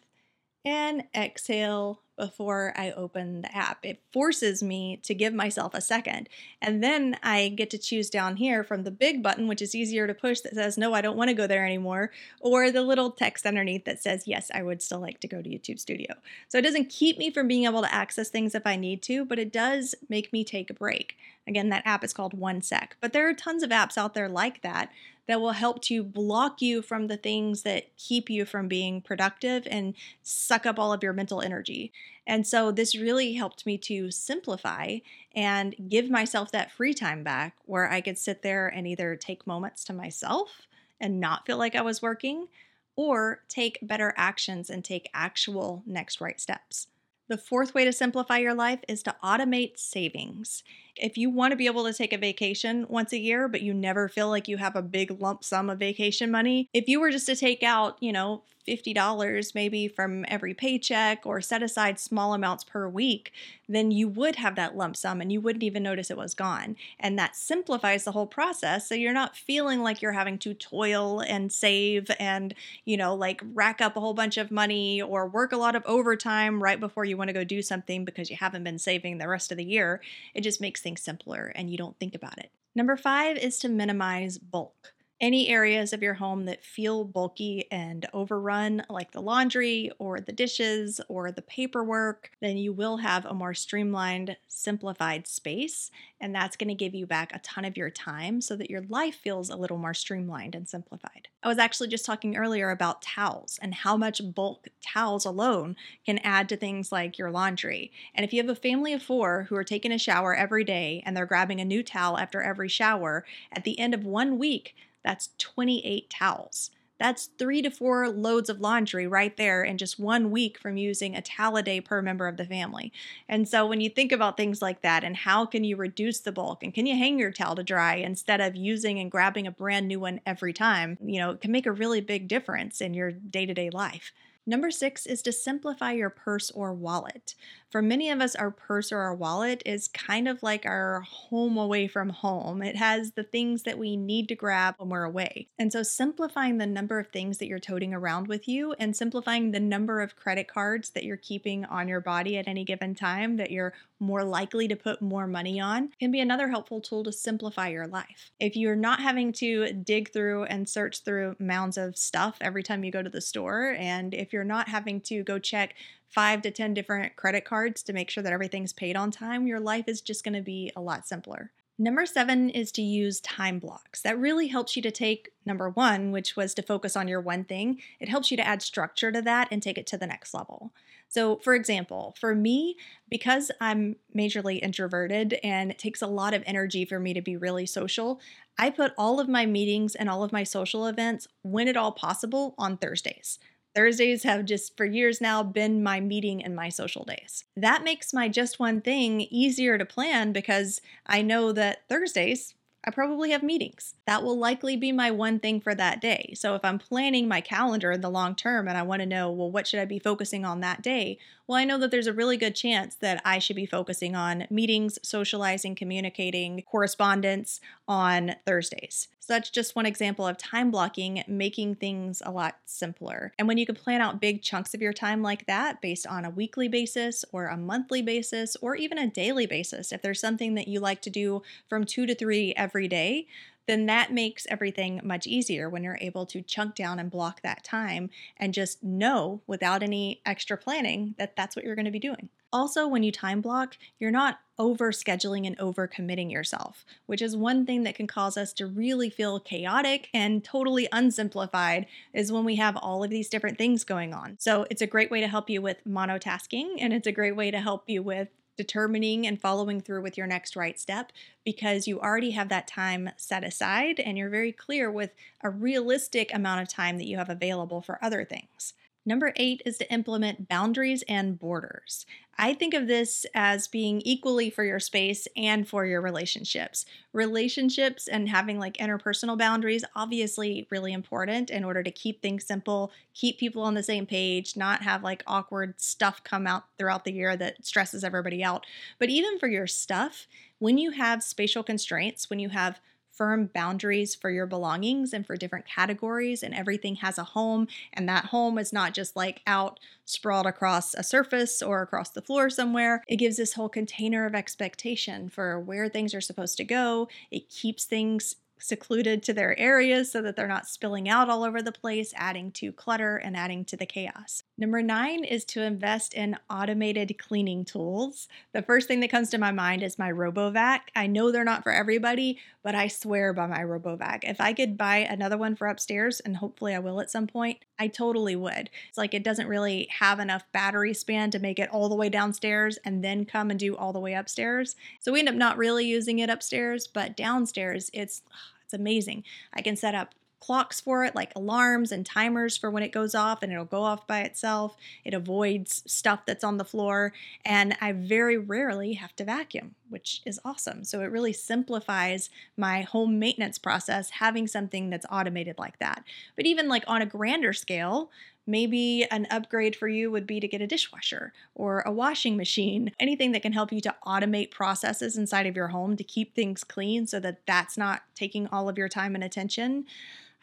and 0.65 1.05
exhale 1.15 2.03
before 2.17 2.73
I 2.77 2.93
open 2.93 3.43
the 3.43 3.55
app. 3.55 3.85
It 3.85 4.03
forces 4.13 4.63
me 4.63 4.99
to 5.03 5.15
give 5.15 5.35
myself 5.35 5.75
a 5.75 5.81
second. 5.81 6.29
And 6.61 6.83
then 6.83 7.17
I 7.23 7.49
get 7.49 7.71
to 7.71 7.79
choose 7.79 8.11
down 8.11 8.37
here 8.37 8.65
from 8.65 8.85
the 8.85 8.91
big 8.91 9.23
button, 9.23 9.49
which 9.49 9.63
is 9.63 9.75
easier 9.75 10.07
to 10.07 10.15
push, 10.15 10.41
that 10.41 10.55
says, 10.55 10.79
No, 10.79 10.95
I 10.95 11.01
don't 11.01 11.17
want 11.17 11.29
to 11.29 11.35
go 11.35 11.47
there 11.47 11.65
anymore, 11.65 12.11
or 12.41 12.71
the 12.71 12.83
little 12.83 13.11
text 13.11 13.47
underneath 13.47 13.85
that 13.85 14.03
says, 14.03 14.25
Yes, 14.27 14.51
I 14.55 14.63
would 14.63 14.83
still 14.83 15.01
like 15.01 15.21
to 15.21 15.29
go 15.29 15.43
to 15.43 15.49
YouTube 15.49 15.79
Studio. 15.79 16.15
So 16.49 16.59
it 16.59 16.63
doesn't 16.63 16.89
keep 16.89 17.19
me 17.19 17.31
from 17.31 17.49
being 17.49 17.65
able 17.65 17.83
to 17.83 17.95
access 17.95 18.31
things 18.31 18.55
if 18.55 18.67
I 18.67 18.77
need 18.77 19.03
to, 19.03 19.25
but 19.25 19.39
it 19.39 19.53
does 19.53 19.95
make 20.09 20.33
me 20.33 20.45
take 20.45 20.71
a 20.71 20.75
break. 20.75 21.17
Again, 21.47 21.69
that 21.69 21.87
app 21.87 22.03
is 22.03 22.13
called 22.13 22.39
OneSec. 22.39 22.93
But 23.01 23.13
there 23.13 23.29
are 23.29 23.35
tons 23.35 23.63
of 23.63 23.71
apps 23.71 23.97
out 23.97 24.15
there 24.15 24.29
like 24.29 24.63
that 24.63 24.91
that 25.27 25.41
will 25.41 25.53
help 25.53 25.83
to 25.83 26.03
block 26.03 26.63
you 26.63 26.83
from 26.83 27.07
the 27.07 27.17
things 27.17 27.63
that 27.63 27.97
keep 27.97 28.31
you 28.31 28.45
from 28.45 28.69
being 28.69 29.01
productive 29.01 29.67
and 29.71 29.95
suck 30.23 30.67
up 30.67 30.79
all 30.79 30.93
of 30.93 31.03
your 31.03 31.13
mental 31.13 31.41
energy. 31.41 31.93
And 32.27 32.47
so 32.47 32.73
this 32.73 32.97
really 32.97 33.35
helped 33.35 33.67
me 33.67 33.79
to 33.79 34.11
simplify 34.11 34.99
and 35.35 35.75
give 35.89 36.11
myself 36.11 36.51
that 36.53 36.73
free 36.73 36.95
time 36.95 37.23
back 37.23 37.57
where 37.65 37.91
I 37.91 38.01
could 38.01 38.19
sit 38.19 38.43
there 38.43 38.69
and 38.69 38.87
either 38.87 39.17
take 39.17 39.47
moments 39.47 39.85
to 39.85 39.93
myself 39.93 40.67
and 41.01 41.21
not 41.21 41.47
feel 41.47 41.59
like 41.59 41.75
I 41.75 41.83
was 41.83 42.03
working 42.03 42.49
or 42.97 43.43
take 43.49 43.79
better 43.83 44.15
actions 44.17 44.71
and 44.71 44.85
take 44.85 45.11
actual 45.13 45.83
next 45.87 46.21
right 46.21 46.41
steps. 46.41 46.89
The 47.29 47.37
fourth 47.37 47.75
way 47.75 47.85
to 47.85 47.93
simplify 47.93 48.39
your 48.39 48.55
life 48.55 48.81
is 48.89 49.03
to 49.03 49.17
automate 49.23 49.79
savings. 49.79 50.63
If 50.97 51.19
you 51.19 51.31
want 51.31 51.53
to 51.53 51.57
be 51.57 51.67
able 51.67 51.85
to 51.85 51.93
take 51.93 52.13
a 52.13 52.19
vacation 52.19 52.87
once 52.89 53.13
a 53.13 53.19
year, 53.19 53.49
but 53.49 53.63
you 53.63 53.75
never 53.75 54.09
feel 54.09 54.29
like 54.29 54.49
you 54.49 54.57
have 54.57 54.77
a 54.77 54.83
big 54.83 55.21
lump 55.21 55.45
sum 55.45 55.69
of 55.69 55.79
vacation 55.79 56.31
money, 56.31 56.69
if 56.73 56.89
you 56.89 57.01
were 57.01 57.11
just 57.11 57.27
to 57.27 57.37
take 57.37 57.63
out, 57.63 57.97
you 58.03 58.13
know, 58.13 58.43
$50 58.65 59.55
maybe 59.55 59.87
from 59.87 60.25
every 60.27 60.53
paycheck 60.53 61.25
or 61.25 61.41
set 61.41 61.63
aside 61.63 62.01
small 62.01 62.35
amounts 62.35 62.65
per 62.65 62.89
week, 62.89 63.33
then 63.69 63.91
you 63.93 64.09
would 64.09 64.37
have 64.37 64.57
that 64.57 64.77
lump 64.77 64.97
sum 64.97 65.21
and 65.21 65.31
you 65.33 65.41
wouldn't 65.41 65.63
even 65.63 65.83
notice 65.83 66.11
it 66.11 66.17
was 66.17 66.35
gone. 66.35 66.77
And 66.99 67.19
that 67.19 67.37
simplifies 67.37 68.05
the 68.05 68.13
whole 68.13 68.27
process. 68.27 68.89
So 68.89 68.95
you're 68.95 69.13
not 69.13 69.37
feeling 69.37 69.83
like 69.83 70.03
you're 70.03 70.13
having 70.13 70.39
to 70.39 70.55
toil 70.55 71.21
and 71.21 71.53
save 71.53 72.11
and, 72.19 72.55
you 72.85 72.97
know, 72.97 73.15
like 73.15 73.41
rack 73.55 73.81
up 73.81 73.97
a 73.97 74.01
whole 74.01 74.15
bunch 74.15 74.37
of 74.37 74.51
money 74.51 75.01
or 75.01 75.29
work 75.29 75.53
a 75.53 75.57
lot 75.57 75.77
of 75.77 75.85
overtime 75.87 76.63
right 76.63 76.81
before 76.81 77.05
you 77.05 77.17
want 77.17 77.29
to 77.29 77.35
go 77.35 77.45
do 77.45 77.63
something 77.63 78.05
because 78.05 78.31
you 78.31 78.37
haven't 78.37 78.65
been 78.65 78.79
saving 78.79 79.19
the 79.19 79.29
rest 79.29 79.51
of 79.53 79.59
the 79.59 79.65
year. 79.65 80.01
It 80.35 80.41
just 80.43 80.61
makes 80.61 80.81
things 80.87 81.03
simpler 81.03 81.51
and 81.57 81.69
you 81.69 81.77
don't 81.77 81.99
think 81.99 82.15
about 82.15 82.39
it. 82.39 82.53
Number 82.77 82.97
five 82.97 83.37
is 83.39 83.59
to 83.59 83.69
minimize 83.69 84.39
bulk 84.39 84.95
any 85.21 85.49
areas 85.49 85.93
of 85.93 86.03
your 86.03 86.15
home 86.15 86.45
that 86.45 86.65
feel 86.65 87.05
bulky 87.05 87.67
and 87.71 88.07
overrun, 88.13 88.85
like 88.91 89.13
the 89.13 89.23
laundry 89.23 89.91
or 89.99 90.21
the 90.21 90.33
dishes 90.33 91.01
or 91.09 91.33
the 91.33 91.43
paperwork, 91.43 92.31
then 92.41 92.57
you 92.57 92.73
will 92.73 92.99
have 92.99 93.25
a 93.25 93.33
more 93.33 93.55
streamlined, 93.55 94.37
simplified 94.47 95.27
space. 95.27 95.91
And 96.21 96.35
that's 96.35 96.57
going 96.57 96.69
to 96.69 96.75
give 96.75 96.95
you 96.95 97.07
back 97.07 97.35
a 97.35 97.39
ton 97.39 97.65
of 97.65 97.77
your 97.77 97.91
time 97.91 98.41
so 98.41 98.57
that 98.57 98.71
your 98.71 98.83
life 98.83 99.15
feels 99.15 99.49
a 99.49 99.57
little 99.57 99.79
more 99.79 99.95
streamlined 99.95 100.55
and 100.55 100.69
simplified. 100.69 101.29
I 101.43 101.49
was 101.49 101.59
actually 101.59 101.89
just 101.89 102.05
talking 102.05 102.37
earlier 102.37 102.71
about 102.71 103.03
towels 103.03 103.59
and 103.63 103.73
how 103.75 103.97
much 103.97 104.21
bulk 104.35 104.69
towels 104.83 105.25
alone 105.25 105.77
can 106.05 106.19
add 106.19 106.49
to 106.51 106.57
things 106.57 106.93
like 106.93 107.19
your 107.19 107.31
laundry. 107.31 107.91
And 108.15 108.25
if 108.25 108.33
you 108.33 108.43
have 108.43 108.51
a 108.51 108.61
family 108.61 108.93
of 108.93 109.03
four 109.03 109.45
who 109.49 109.57
are 109.57 109.65
taking 109.65 109.93
a 109.93 109.99
shower 109.99 110.35
every 110.35 110.65
day 110.65 111.03
and 111.07 111.17
they're 111.17 111.27
grabbing 111.27 111.61
a 111.61 111.65
new 111.65 111.83
towel 111.83 112.19
after 112.19 112.43
every 112.43 112.69
shower, 112.69 113.25
at 113.53 113.65
the 113.65 113.79
end 113.79 113.95
of 113.95 114.05
one 114.05 114.39
week, 114.39 114.75
that's 115.07 115.31
28 115.39 116.11
towels. 116.11 116.73
That's 116.99 117.27
three 117.39 117.63
to 117.63 117.71
four 117.71 118.09
loads 118.09 118.51
of 118.51 118.61
laundry 118.61 119.07
right 119.07 119.37
there 119.37 119.63
in 119.63 119.79
just 119.79 120.01
one 120.01 120.33
week 120.33 120.59
from 120.59 120.77
using 120.77 121.15
a 121.15 121.23
towel 121.23 121.57
a 121.59 121.63
day 121.63 121.81
per 121.81 122.03
member 122.03 122.27
of 122.27 122.37
the 122.39 122.45
family. 122.45 122.93
And 123.29 123.49
so 123.49 123.69
when 123.69 123.81
you 123.81 123.89
think 123.89 124.11
about 124.11 124.37
things 124.37 124.61
like 124.61 124.81
that 124.81 125.05
and 125.05 125.17
how 125.17 125.47
can 125.47 125.63
you 125.63 125.77
reduce 125.77 126.19
the 126.19 126.33
bulk 126.33 126.65
and 126.65 126.75
can 126.75 126.87
you 126.87 126.97
hang 126.97 127.21
your 127.21 127.31
towel 127.31 127.55
to 127.55 127.63
dry 127.63 127.97
instead 127.97 128.41
of 128.41 128.57
using 128.57 128.99
and 128.99 129.11
grabbing 129.11 129.47
a 129.47 129.53
brand 129.53 129.87
new 129.87 130.01
one 130.01 130.21
every 130.27 130.53
time, 130.53 130.99
you 131.01 131.21
know, 131.21 131.31
it 131.31 131.41
can 131.41 131.53
make 131.53 131.67
a 131.67 131.73
really 131.73 132.01
big 132.01 132.27
difference 132.27 132.81
in 132.81 132.95
your 132.95 133.13
day 133.13 133.47
to 133.47 133.55
day 133.55 133.71
life. 133.71 134.11
Number 134.45 134.71
six 134.71 135.07
is 135.07 135.23
to 135.23 135.33
simplify 135.33 135.93
your 135.93 136.11
purse 136.11 136.51
or 136.53 136.73
wallet. 136.73 137.35
For 137.77 137.83
many 137.83 138.09
of 138.09 138.23
us, 138.23 138.35
our 138.35 138.51
purse 138.51 138.91
or 138.91 139.01
our 139.01 139.15
wallet 139.15 139.63
is 139.67 139.89
kind 139.89 140.29
of 140.29 140.43
like 140.43 140.65
our 140.65 141.03
home 141.03 141.59
away 141.59 141.89
from 141.89 142.09
home. 142.09 142.63
It 142.63 142.75
has 142.77 143.11
the 143.11 143.23
things 143.23 143.65
that 143.65 143.77
we 143.77 143.99
need 143.99 144.29
to 144.29 144.35
grab 144.35 144.77
when 144.79 144.89
we're 144.89 145.05
away. 145.05 145.49
And 145.59 145.71
so, 145.71 145.83
simplifying 145.83 146.57
the 146.57 146.65
number 146.65 146.99
of 146.99 147.09
things 147.09 147.37
that 147.37 147.49
you're 147.49 147.59
toting 147.59 147.93
around 147.93 148.29
with 148.29 148.49
you 148.49 148.73
and 148.79 148.97
simplifying 148.97 149.51
the 149.51 149.61
number 149.61 150.01
of 150.01 150.17
credit 150.17 150.49
cards 150.49 150.89
that 150.93 151.05
you're 151.05 151.19
keeping 151.19 151.67
on 151.67 151.87
your 151.87 152.01
body 152.01 152.39
at 152.39 152.49
any 152.49 152.65
given 152.65 152.95
time 152.95 153.37
that 153.37 153.51
you're 153.51 153.75
more 154.01 154.25
likely 154.25 154.69
to 154.69 154.77
put 154.77 155.03
more 155.03 155.27
money 155.27 155.61
on 155.61 155.91
can 156.01 156.11
be 156.11 156.21
another 156.21 156.49
helpful 156.49 156.81
tool 156.81 157.05
to 157.05 157.13
simplify 157.13 157.69
your 157.69 157.87
life. 157.87 158.31
If 158.41 158.57
you're 158.57 158.77
not 158.77 159.01
having 159.01 159.33
to 159.35 159.73
dig 159.73 160.13
through 160.13 160.45
and 160.45 160.67
search 160.67 161.03
through 161.03 161.37
mounds 161.39 161.77
of 161.77 161.99
stuff 161.99 162.39
every 162.41 162.63
time 162.63 162.85
you 162.85 162.91
go 162.91 163.03
to 163.03 163.11
the 163.11 163.21
store, 163.21 163.77
and 163.79 164.15
if 164.15 164.33
you're 164.33 164.45
not 164.45 164.71
having 164.71 165.03
to 165.03 165.23
go 165.23 165.39
check 165.39 165.75
five 166.09 166.43
to 166.43 166.51
10 166.51 166.75
different 166.75 167.17
credit 167.17 167.45
cards 167.45 167.83
to 167.85 167.93
make 167.93 168.11
sure 168.11 168.23
that 168.23 168.33
everything's 168.33 168.73
paid 168.73 168.97
on 168.97 169.11
time, 169.11 169.47
your 169.47 169.61
life 169.61 169.85
is 169.87 170.01
just 170.01 170.25
going 170.25 170.35
to 170.35 170.43
be 170.43 170.73
a 170.77 170.81
lot 170.81 171.07
simpler. 171.07 171.53
Number 171.79 172.07
seven 172.07 172.49
is 172.49 172.73
to 172.73 172.83
use 172.83 173.21
time 173.21 173.59
blocks. 173.59 174.01
That 174.01 174.19
really 174.19 174.47
helps 174.47 174.77
you 174.77 174.83
to 174.83 174.91
take 174.91 175.33
number 175.45 175.69
one, 175.69 176.11
which 176.11 176.35
was 176.35 176.55
to 176.55 176.63
focus 176.63 176.97
on 176.97 177.07
your 177.07 177.21
one 177.21 177.45
thing. 177.45 177.83
It 178.01 178.09
helps 178.09 178.31
you 178.31 178.37
to 178.39 178.47
add 178.47 178.63
structure 178.63 179.13
to 179.13 179.21
that 179.23 179.49
and 179.51 179.63
take 179.63 179.77
it 179.77 179.87
to 179.89 179.99
the 179.99 180.07
next 180.07 180.33
level. 180.33 180.73
So, 181.09 181.37
for 181.37 181.55
example, 181.55 182.15
for 182.19 182.35
me, 182.35 182.77
because 183.11 183.51
I'm 183.61 183.97
majorly 184.17 184.61
introverted 184.61 185.39
and 185.45 185.71
it 185.71 185.79
takes 185.79 186.01
a 186.01 186.07
lot 186.07 186.33
of 186.33 186.43
energy 186.47 186.87
for 186.87 186.99
me 186.99 187.13
to 187.13 187.21
be 187.21 187.37
really 187.37 187.67
social, 187.67 188.21
I 188.59 188.71
put 188.71 188.93
all 188.97 189.21
of 189.21 189.29
my 189.29 189.45
meetings 189.45 189.95
and 189.95 190.09
all 190.09 190.25
of 190.25 190.33
my 190.33 190.45
social 190.45 190.87
events, 190.87 191.29
when 191.43 191.69
at 191.69 191.77
all 191.77 191.93
possible, 191.93 192.55
on 192.57 192.79
Thursdays. 192.79 193.39
Thursdays 193.77 194.25
have 194.25 194.45
just 194.47 194.77
for 194.77 194.85
years 194.87 195.21
now 195.21 195.43
been 195.43 195.83
my 195.83 196.01
meeting 196.01 196.43
and 196.43 196.57
my 196.57 196.69
social 196.71 197.05
days. 197.05 197.45
That 197.57 197.85
makes 197.85 198.13
my 198.13 198.29
just 198.29 198.59
one 198.59 198.81
thing 198.81 199.21
easier 199.21 199.79
to 199.79 199.85
plan 199.85 200.33
because 200.33 200.81
I 201.07 201.23
know 201.23 201.53
that 201.53 201.89
Thursdays 201.89 202.55
I 202.87 202.91
probably 202.93 203.33
have 203.33 203.43
meetings. 203.43 203.95
That 204.07 204.23
will 204.23 204.39
likely 204.39 204.77
be 204.77 204.93
my 204.93 205.11
one 205.11 205.41
thing 205.41 205.61
for 205.61 205.75
that 205.75 206.01
day. 206.01 206.35
So 206.37 206.55
if 206.55 206.65
I'm 206.65 206.79
planning 206.79 207.27
my 207.27 207.41
calendar 207.41 207.91
in 207.91 208.01
the 208.01 208.11
long 208.11 208.37
term 208.37 208.69
and 208.69 208.79
I 208.79 208.83
want 208.83 209.01
to 209.01 209.07
know, 209.07 209.31
well, 209.33 209.51
what 209.51 209.67
should 209.67 209.81
I 209.81 209.85
be 209.87 209.99
focusing 209.99 210.45
on 210.45 210.61
that 210.61 210.83
day? 210.83 211.19
Well, 211.49 211.59
I 211.59 211.65
know 211.65 211.79
that 211.79 211.93
there's 211.93 212.09
a 212.09 212.13
really 212.13 212.37
good 212.37 212.57
chance 212.57 212.97
that 212.97 213.23
I 213.25 213.39
should 213.39 213.55
be 213.55 213.67
focusing 213.67 214.17
on 214.17 214.49
meetings, 214.51 214.99
socializing, 215.03 215.77
communicating, 215.77 216.63
correspondence 216.63 217.61
on 217.87 218.35
Thursdays. 218.45 219.07
So 219.21 219.33
that's 219.33 219.51
just 219.51 219.77
one 219.77 219.87
example 219.87 220.27
of 220.27 220.39
time 220.39 220.73
blocking, 220.73 221.23
making 221.29 221.77
things 221.77 222.21
a 222.25 222.33
lot 222.33 222.59
simpler. 222.65 223.33
And 223.39 223.47
when 223.47 223.59
you 223.59 223.67
can 223.67 223.77
plan 223.77 224.01
out 224.01 224.21
big 224.21 224.43
chunks 224.43 224.75
of 224.75 224.83
your 224.83 224.93
time 224.93 225.23
like 225.23 225.47
that 225.47 225.81
based 225.81 226.07
on 226.07 226.25
a 226.25 226.31
weekly 226.31 226.67
basis 226.67 227.25
or 227.33 227.47
a 227.47 227.57
monthly 227.57 228.03
basis 228.03 228.57
or 228.61 228.75
even 228.75 228.99
a 228.99 229.07
daily 229.07 229.47
basis, 229.47 229.93
if 229.93 230.03
there's 230.03 230.21
something 230.21 230.55
that 230.55 230.67
you 230.67 230.81
like 230.81 231.01
to 231.03 231.11
do 231.11 231.43
from 231.69 231.85
two 231.85 232.07
to 232.07 232.15
three 232.15 232.55
every 232.57 232.89
day, 232.89 233.29
then 233.67 233.87
that 233.87 234.13
makes 234.13 234.47
everything 234.49 235.01
much 235.03 235.27
easier 235.27 235.69
when 235.69 235.83
you're 235.83 235.99
able 236.01 236.27
to 236.27 236.43
chunk 236.43 236.75
down 236.75 236.99
and 236.99 237.11
block 237.11 237.43
that 237.43 237.65
time 237.65 238.11
and 238.37 238.55
just 238.55 238.83
know 238.83 239.43
without 239.47 239.83
any 239.83 240.21
extra 240.25 240.57
planning 240.57 241.15
that 241.19 241.37
that's 241.37 241.57
what 241.57 241.65
you're 241.65 241.75
going 241.75 241.85
to 241.85 241.91
be 241.91 241.99
doing. 241.99 242.29
Also, 242.53 242.87
when 242.87 243.03
you 243.03 243.11
time 243.11 243.41
block, 243.41 243.77
you're 243.99 244.11
not 244.11 244.39
over 244.59 244.93
scheduling 244.93 245.47
and 245.47 245.59
over 245.61 245.87
committing 245.87 246.31
yourself, 246.31 246.87
which 247.05 247.21
is 247.21 247.37
one 247.37 247.67
thing 247.67 247.83
that 247.83 247.97
can 247.97 248.07
cause 248.07 248.37
us 248.37 248.53
to 248.55 248.67
really 248.67 249.11
feel 249.11 249.41
chaotic 249.41 250.09
and 250.15 250.43
totally 250.43 250.89
unsimplified 250.93 251.87
is 252.15 252.33
when 252.33 252.45
we 252.45 252.57
have 252.57 252.77
all 252.77 253.03
of 253.03 253.11
these 253.11 253.29
different 253.29 253.59
things 253.59 253.85
going 253.85 254.15
on. 254.15 254.37
So, 254.39 254.65
it's 254.71 254.81
a 254.81 254.87
great 254.87 255.11
way 255.11 255.21
to 255.21 255.29
help 255.29 255.51
you 255.51 255.61
with 255.61 255.85
monotasking 255.87 256.77
and 256.79 256.93
it's 256.93 257.07
a 257.07 257.13
great 257.13 257.37
way 257.37 257.51
to 257.51 257.61
help 257.61 257.85
you 257.89 258.03
with 258.03 258.29
determining 258.57 259.27
and 259.27 259.41
following 259.41 259.81
through 259.81 260.03
with 260.03 260.17
your 260.17 260.27
next 260.27 260.57
right 260.57 260.79
step 260.79 261.13
because 261.45 261.87
you 261.87 262.01
already 262.01 262.33
have 262.33 262.49
that 262.49 262.67
time 262.67 263.11
set 263.17 263.45
aside 263.45 264.01
and 264.01 264.17
you're 264.17 264.31
very 264.31 264.53
clear 264.53 264.91
with 264.91 265.11
a 265.43 265.51
realistic 265.51 266.33
amount 266.35 266.63
of 266.63 266.69
time 266.69 266.99
that 266.99 267.07
you 267.07 267.17
have 267.17 267.31
available 267.31 267.83
for 267.83 267.99
other 268.03 268.25
things. 268.25 268.75
Number 269.07 269.33
eight 269.37 269.63
is 269.65 269.79
to 269.79 269.91
implement 269.93 270.49
boundaries 270.49 271.05
and 271.09 271.39
borders. 271.39 272.05
I 272.37 272.53
think 272.53 272.75
of 272.75 272.89
this 272.89 273.25
as 273.35 273.69
being 273.69 274.03
equally 274.05 274.51
for 274.51 274.65
your 274.65 274.81
space 274.81 275.29
and 275.37 275.67
for 275.67 275.87
your 275.87 276.03
relationships. 276.03 276.85
Relationships 277.13 278.09
and 278.09 278.29
having 278.29 278.59
like 278.59 278.77
interpersonal 278.79 279.39
boundaries, 279.39 279.85
obviously, 279.95 280.67
really 280.71 280.93
important 280.93 281.51
in 281.51 281.63
order 281.63 281.85
to 281.85 281.91
keep 281.91 282.21
things 282.21 282.45
simple, 282.45 282.93
keep 283.15 283.39
people 283.39 283.63
on 283.63 283.75
the 283.75 283.83
same 283.83 284.07
page, 284.07 284.57
not 284.57 284.83
have 284.83 285.05
like 285.05 285.23
awkward 285.27 285.81
stuff 285.81 286.25
come 286.25 286.47
out 286.47 286.65
throughout 286.77 287.05
the 287.05 287.13
year 287.13 287.37
that 287.37 287.65
stresses 287.65 288.03
everybody 288.03 288.43
out. 288.43 288.67
But 288.99 289.09
even 289.09 289.39
for 289.39 289.47
your 289.49 289.69
stuff, 289.69 290.27
when 290.59 290.79
you 290.79 290.91
have 290.91 291.23
spatial 291.23 291.63
constraints, 291.63 292.29
when 292.29 292.41
you 292.41 292.49
have 292.49 292.81
firm 293.17 293.47
boundaries 293.47 294.15
for 294.15 294.31
your 294.31 294.47
belongings 294.47 295.13
and 295.13 295.27
for 295.27 295.37
different 295.37 295.67
categories, 295.67 296.43
and 296.43 296.55
everything 296.55 296.97
has 296.97 297.19
a 297.19 297.25
home. 297.25 297.67
And 297.93 298.09
that 298.09 298.27
home 298.27 298.59
is 298.59 298.73
not 298.73 298.95
just 298.95 299.17
like 299.17 299.43
out 299.47 299.81
sprawled 300.05 300.47
across 300.47 300.95
a 300.95 301.03
surface 301.03 301.63
or 301.63 301.83
across 301.83 302.11
the 302.11 302.23
floor 302.23 302.51
somewhere. 302.51 303.03
It 303.09 303.17
gives 303.17 303.37
this 303.37 303.55
whole 303.55 303.69
container 303.69 304.27
of 304.27 304.35
expectation 304.35 305.29
for 305.29 305.59
where 305.59 305.89
things 305.89 306.15
are 306.15 306.21
supposed 306.21 306.57
to 306.59 306.65
go. 306.65 307.09
It 307.31 307.49
keeps 307.49 307.85
things 307.85 308.37
secluded 308.59 309.23
to 309.23 309.33
their 309.33 309.59
areas 309.59 310.11
so 310.11 310.23
that 310.23 310.37
they're 310.37 310.49
not 310.49 310.67
spilling 310.67 311.09
out 311.09 311.29
all 311.29 311.45
over 311.45 311.61
the 311.61 311.73
place, 311.73 312.13
adding 312.17 312.51
to 312.53 312.73
clutter 312.73 313.17
and 313.17 313.37
adding 313.37 313.65
to 313.67 313.77
the 313.77 313.87
chaos. 313.87 314.43
Number 314.59 314.81
nine 314.81 315.23
is 315.23 315.45
to 315.47 315.63
invest 315.63 316.15
in 316.15 316.39
automated 316.49 317.19
cleaning 317.19 317.67
tools. 317.67 318.27
The 318.55 318.63
first 318.63 318.89
thing 318.89 319.01
that 319.01 319.11
comes 319.11 319.29
to 319.31 319.39
my 319.39 319.53
mind 319.53 319.83
is 319.83 319.99
my 319.99 320.11
RoboVac. 320.11 320.81
I 320.95 321.07
know 321.07 321.31
they're 321.31 321.45
not 321.45 321.63
for 321.63 321.73
everybody, 321.73 322.39
but 322.63 322.75
I 322.75 322.89
swear 322.89 323.35
by 323.35 323.47
my 323.49 323.59
RoboVac. 323.59 324.21
If 324.23 324.41
I 324.41 324.55
could 324.55 324.79
buy 324.79 324.99
another 324.99 325.37
one 325.37 325.57
for 325.57 325.67
upstairs, 325.67 326.21
and 326.21 326.39
hopefully 326.39 326.75
I 326.75 326.79
will 326.79 327.03
at 327.03 327.11
some 327.11 327.27
point, 327.27 327.59
I 327.79 327.89
totally 327.89 328.35
would. 328.35 328.71
It's 328.89 328.97
like 328.97 329.13
it 329.13 329.23
doesn't 329.23 329.47
really 329.47 329.89
have 329.99 330.21
enough 330.21 330.51
battery 330.53 330.95
span 330.95 331.31
to 331.33 331.39
make 331.39 331.59
it 331.59 331.69
all 331.71 331.91
the 331.91 331.95
way 331.95 332.09
downstairs 332.09 332.79
and 332.83 333.05
then 333.05 333.27
come 333.27 333.51
and 333.51 333.61
do 333.61 333.77
all 333.77 333.93
the 333.93 334.01
way 334.01 334.15
upstairs. 334.15 334.75
So 335.01 335.13
we 335.13 335.19
end 335.19 335.29
up 335.29 335.35
not 335.35 335.59
really 335.59 335.85
using 335.85 336.19
it 336.19 336.31
upstairs, 336.31 336.87
but 336.87 337.15
downstairs, 337.15 337.91
it's 337.93 338.23
it's 338.65 338.75
amazing. 338.75 339.23
I 339.53 339.63
can 339.63 339.77
set 339.77 339.95
up 339.95 340.13
clocks 340.41 340.81
for 340.81 341.05
it, 341.05 341.15
like 341.15 341.33
alarms 341.35 341.93
and 341.93 342.05
timers 342.05 342.57
for 342.57 342.71
when 342.71 342.83
it 342.83 342.93
goes 342.93 343.15
off, 343.15 343.43
and 343.43 343.53
it'll 343.53 343.65
go 343.65 343.83
off 343.83 344.07
by 344.07 344.21
itself. 344.21 344.77
It 345.05 345.15
avoids 345.15 345.83
stuff 345.87 346.27
that's 346.27 346.45
on 346.45 346.57
the 346.57 346.65
floor, 346.65 347.13
and 347.45 347.77
I 347.81 347.93
very 347.93 348.37
rarely 348.37 348.95
have 348.95 349.15
to 349.17 349.25
vacuum, 349.25 349.75
which 349.89 350.23
is 350.25 350.41
awesome. 350.45 350.85
So 350.85 351.01
it 351.01 351.11
really 351.11 351.33
simplifies 351.33 352.31
my 352.57 352.83
home 352.83 353.19
maintenance 353.19 353.59
process 353.59 354.11
having 354.11 354.47
something 354.47 354.91
that's 354.91 355.07
automated 355.11 355.59
like 355.59 355.79
that. 355.79 356.05
But 356.37 356.47
even 356.47 356.69
like 356.69 356.85
on 356.87 357.03
a 357.03 357.07
grander 357.07 357.53
scale, 357.53 358.11
Maybe 358.47 359.05
an 359.11 359.27
upgrade 359.29 359.75
for 359.75 359.89
you 359.89 360.11
would 360.13 360.27
be 360.27 360.39
to 360.39 360.47
get 360.47 360.61
a 360.61 360.69
dishwasher 360.69 361.33
or 361.57 361.81
a 361.81 361.91
washing 361.91 362.37
machine, 362.37 362.93
anything 363.01 363.33
that 363.33 363.43
can 363.43 363.53
help 363.53 363.73
you 363.73 363.81
to 363.81 363.95
automate 364.07 364.53
processes 364.53 365.17
inside 365.17 365.47
of 365.47 365.57
your 365.57 365.69
home 365.69 365.97
to 365.97 366.05
keep 366.05 366.35
things 366.35 366.63
clean 366.63 367.09
so 367.09 367.19
that 367.19 367.41
that's 367.45 367.77
not 367.77 368.03
taking 368.15 368.47
all 368.49 368.69
of 368.69 368.79
your 368.79 368.89
time 368.89 369.17
and 369.17 369.25
attention. 369.25 369.85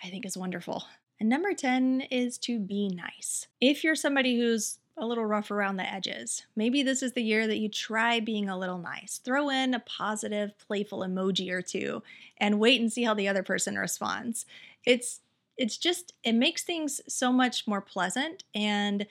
I 0.03 0.09
think 0.09 0.25
is 0.25 0.37
wonderful. 0.37 0.83
And 1.19 1.29
number 1.29 1.53
10 1.53 2.01
is 2.11 2.37
to 2.39 2.59
be 2.59 2.89
nice. 2.89 3.47
If 3.61 3.83
you're 3.83 3.95
somebody 3.95 4.37
who's 4.37 4.79
a 4.97 5.05
little 5.05 5.25
rough 5.25 5.49
around 5.49 5.77
the 5.77 5.91
edges. 5.91 6.45
Maybe 6.55 6.83
this 6.83 7.01
is 7.01 7.13
the 7.13 7.23
year 7.23 7.47
that 7.47 7.57
you 7.57 7.67
try 7.67 8.19
being 8.19 8.47
a 8.47 8.57
little 8.57 8.77
nice. 8.77 9.19
Throw 9.23 9.49
in 9.49 9.73
a 9.73 9.79
positive, 9.79 10.57
playful 10.59 10.99
emoji 10.99 11.51
or 11.51 11.61
two 11.61 12.03
and 12.37 12.59
wait 12.59 12.79
and 12.79 12.93
see 12.93 13.03
how 13.03 13.13
the 13.13 13.27
other 13.27 13.43
person 13.43 13.77
responds. 13.77 14.45
It's 14.85 15.21
it's 15.57 15.77
just 15.77 16.13
it 16.23 16.33
makes 16.33 16.63
things 16.63 17.01
so 17.07 17.31
much 17.31 17.67
more 17.67 17.81
pleasant 17.81 18.43
and 18.55 19.05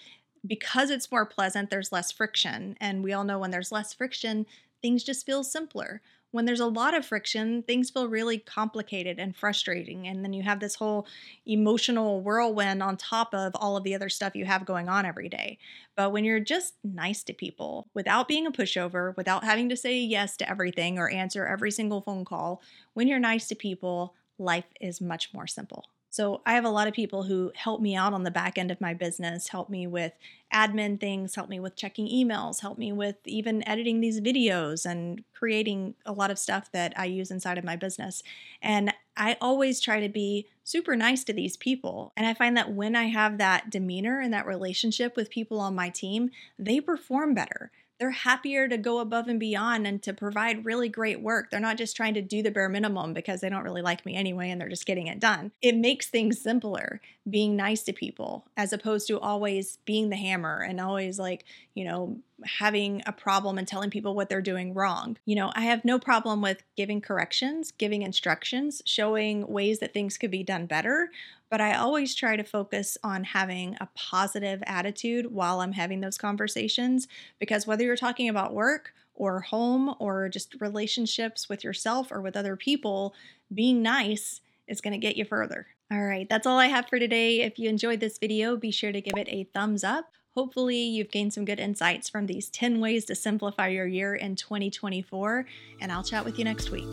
because 0.45 0.91
it's 0.91 1.13
more 1.13 1.25
pleasant, 1.25 1.71
there's 1.71 1.93
less 1.93 2.11
friction. 2.11 2.77
And 2.81 3.05
we 3.05 3.13
all 3.13 3.23
know 3.23 3.39
when 3.39 3.53
there's 3.53 3.71
less 3.71 3.95
friction, 3.95 4.47
things 4.81 5.05
just 5.05 5.25
feel 5.25 5.45
simpler 5.45 6.01
when 6.33 6.45
there's 6.47 6.61
a 6.61 6.67
lot 6.67 6.95
of 6.95 7.07
friction, 7.07 7.63
things 7.63 7.91
feel 7.91 8.09
really 8.09 8.39
complicated 8.39 9.19
and 9.19 9.37
frustrating. 9.37 10.09
And 10.09 10.25
then 10.25 10.33
you 10.33 10.43
have 10.43 10.61
this 10.61 10.75
whole 10.75 11.07
emotional 11.47 12.21
whirlwind 12.21 12.83
on 12.83 12.97
top 12.97 13.33
of 13.35 13.53
all 13.55 13.77
of 13.77 13.85
the 13.85 13.95
other 13.95 14.09
stuff 14.09 14.35
you 14.35 14.45
have 14.45 14.65
going 14.65 14.89
on 14.89 15.07
every 15.07 15.29
day. 15.29 15.59
But 15.95 16.11
when 16.11 16.25
you're 16.25 16.41
just 16.41 16.75
nice 16.83 17.23
to 17.25 17.33
people 17.33 17.89
without 17.95 18.29
being 18.29 18.47
a 18.47 18.51
pushover, 18.51 19.17
without 19.17 19.45
having 19.45 19.69
to 19.69 19.77
say 19.77 19.99
yes 20.01 20.37
to 20.39 20.51
everything 20.51 20.99
or 20.99 21.11
answer 21.11 21.47
every 21.47 21.71
single 21.71 22.01
phone 22.01 22.25
call, 22.25 22.63
when 22.95 23.07
you're 23.07 23.19
nice 23.19 23.47
to 23.49 23.55
people, 23.55 24.15
life 24.39 24.65
is 24.81 25.01
much 25.01 25.33
more 25.33 25.47
simple. 25.47 25.85
So 26.13 26.43
I 26.45 26.53
have 26.53 26.67
a 26.67 26.71
lot 26.71 26.89
of 26.89 26.93
people 26.93 27.23
who 27.23 27.53
help 27.55 27.81
me 27.81 27.97
out 27.97 28.13
on 28.13 28.23
the 28.23 28.31
back 28.31 28.59
end 28.59 28.71
of 28.71 28.83
my 28.83 28.93
business, 28.93 29.49
help 29.49 29.71
me 29.71 29.87
with 29.87 30.13
admin 30.53 31.01
things, 31.01 31.35
help 31.35 31.49
me 31.49 31.59
with 31.59 31.75
checking 31.75 32.07
emails, 32.07 32.61
help 32.61 32.77
me 32.77 32.93
with 32.93 33.17
even 33.25 33.67
editing 33.67 34.03
these 34.03 34.21
videos 34.21 34.85
and 34.85 35.25
creating 35.33 35.95
a 36.05 36.13
lot 36.13 36.31
of 36.31 36.39
stuff 36.39 36.71
that 36.73 36.93
I 36.99 37.07
use 37.07 37.31
inside 37.31 37.57
of 37.57 37.65
my 37.65 37.77
business. 37.77 38.23
And 38.61 38.93
I 39.17 39.39
always 39.41 39.81
try 39.81 40.01
to 40.01 40.09
be 40.11 40.49
super 40.65 40.97
nice 40.97 41.25
to 41.25 41.33
these 41.33 41.57
people. 41.57 42.13
And 42.15 42.27
I 42.27 42.35
find 42.35 42.59
that 42.59 42.75
when 42.75 42.95
I 42.95 43.05
have 43.05 43.39
that 43.39 43.71
demeanor 43.71 44.21
and 44.21 44.35
that 44.35 44.47
relationship 44.47 45.17
with 45.17 45.31
people 45.31 45.61
on 45.61 45.75
my 45.75 45.89
team, 45.89 46.31
they 46.59 46.79
perform 46.79 47.33
better 47.33 47.71
they're 48.03 48.11
happier 48.11 48.67
to 48.67 48.77
go 48.77 48.99
above 48.99 49.29
and 49.29 49.39
beyond 49.39 49.87
and 49.87 50.03
to 50.03 50.13
provide 50.13 50.65
really 50.65 50.89
great 50.89 51.21
work. 51.21 51.53
They're 51.53 51.61
not 51.61 51.79
just 51.79 51.95
trying 51.95 52.15
to 52.15 52.21
do 52.21 52.43
the 52.43 52.51
bare 52.51 52.69
minimum 52.69 53.13
because 53.13 53.41
they 53.41 53.49
don't 53.49 53.63
really 53.63 53.81
like 53.81 54.05
me 54.05 54.17
anyway 54.17 54.51
and 54.51 54.61
they're 54.61 54.69
just 54.69 54.87
getting 54.87 55.07
it 55.07 55.21
done. 55.21 55.53
It 55.63 55.77
makes 55.77 56.09
things 56.09 56.41
simpler 56.41 57.01
being 57.31 57.55
nice 57.55 57.85
to 57.85 57.93
people 57.93 58.45
as 58.57 58.73
opposed 58.73 59.07
to 59.07 59.21
always 59.21 59.79
being 59.85 60.11
the 60.11 60.17
hammer 60.17 60.67
and 60.69 60.81
always 60.81 61.21
like, 61.21 61.45
you 61.75 61.85
know, 61.85 62.17
having 62.45 63.03
a 63.07 63.13
problem 63.13 63.57
and 63.57 63.69
telling 63.69 63.89
people 63.89 64.17
what 64.17 64.29
they're 64.29 64.43
doing 64.43 64.75
wrong. 64.75 65.17
You 65.25 65.37
know, 65.37 65.53
I 65.55 65.61
have 65.61 65.85
no 65.85 66.01
problem 66.01 66.43
with 66.43 66.65
giving 66.77 67.01
corrections, 67.01 67.71
giving 67.71 68.03
instructions, 68.03 68.83
showing 68.85 69.47
ways 69.47 69.79
that 69.79 69.95
things 69.95 70.19
could 70.19 70.33
be 70.33 70.43
done 70.43 70.67
better, 70.67 71.11
but 71.53 71.61
I 71.61 71.75
always 71.75 72.15
try 72.15 72.37
to 72.37 72.45
focus 72.45 72.97
on 73.05 73.25
having 73.25 73.77
a 73.79 73.87
positive 73.95 74.63
attitude 74.67 75.31
while 75.31 75.61
I'm 75.61 75.73
having 75.73 76.01
those 76.01 76.17
conversations 76.17 77.09
because 77.39 77.67
whether 77.67 77.85
you're 77.85 77.95
talking 77.95 78.31
about 78.31 78.55
work 78.55 78.95
or 79.15 79.41
home 79.41 79.95
or 79.99 80.31
just 80.31 80.59
relationships 80.63 81.51
with 81.51 81.63
yourself 81.63 82.11
or 82.11 82.23
with 82.23 82.39
other 82.39 82.57
people, 82.57 83.15
being 83.53 83.83
nice 83.83 84.41
is 84.67 84.81
going 84.81 84.95
to 84.95 84.99
get 84.99 85.19
you 85.19 85.27
further. 85.27 85.67
All 85.93 86.03
right, 86.03 86.27
that's 86.27 86.47
all 86.47 86.59
I 86.59 86.69
have 86.69 86.89
for 86.89 86.99
today. 86.99 87.43
If 87.43 87.59
you 87.59 87.69
enjoyed 87.69 88.01
this 88.01 88.17
video, 88.17 88.57
be 88.57 88.71
sure 88.71 88.91
to 88.91 89.03
give 89.03 89.19
it 89.19 89.29
a 89.29 89.45
thumbs 89.53 89.85
up. 89.85 90.07
Hopefully, 90.35 90.79
you've 90.79 91.11
gained 91.11 91.35
some 91.35 91.45
good 91.45 91.61
insights 91.61 92.09
from 92.09 92.25
these 92.25 92.49
10 92.49 92.81
ways 92.81 93.05
to 93.05 93.15
simplify 93.15 93.69
your 93.69 93.87
year 93.87 94.15
in 94.15 94.37
2024, 94.37 95.45
and 95.83 95.93
I'll 95.93 96.03
chat 96.03 96.25
with 96.25 96.39
you 96.39 96.47
next 96.47 96.71
week. 96.71 96.89